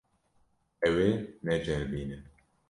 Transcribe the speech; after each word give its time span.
Ew 0.87 0.95
ê 1.07 1.11
neceribîne. 1.45 2.17